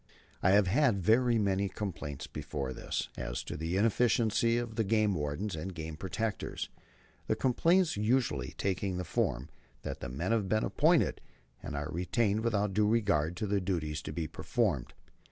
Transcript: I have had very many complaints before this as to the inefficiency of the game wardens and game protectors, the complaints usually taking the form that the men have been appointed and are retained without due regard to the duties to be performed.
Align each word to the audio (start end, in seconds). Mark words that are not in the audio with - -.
I 0.41 0.49
have 0.49 0.65
had 0.65 1.03
very 1.03 1.37
many 1.37 1.69
complaints 1.69 2.25
before 2.25 2.73
this 2.73 3.09
as 3.17 3.43
to 3.43 3.55
the 3.55 3.77
inefficiency 3.77 4.57
of 4.57 4.75
the 4.75 4.83
game 4.83 5.13
wardens 5.13 5.55
and 5.55 5.75
game 5.75 5.95
protectors, 5.95 6.69
the 7.27 7.35
complaints 7.35 7.97
usually 7.97 8.55
taking 8.57 8.97
the 8.97 9.03
form 9.03 9.47
that 9.83 9.99
the 9.99 10.09
men 10.09 10.31
have 10.31 10.49
been 10.49 10.63
appointed 10.63 11.21
and 11.61 11.75
are 11.75 11.91
retained 11.91 12.39
without 12.39 12.73
due 12.73 12.87
regard 12.87 13.37
to 13.37 13.45
the 13.45 13.61
duties 13.61 14.01
to 14.01 14.11
be 14.11 14.25
performed. 14.25 14.95